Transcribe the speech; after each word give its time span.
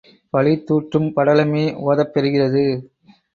பழிதுாற்றும் 0.33 1.09
படலமே 1.15 1.75
ஓதப் 1.83 2.11
பெறுகிறது. 2.13 2.65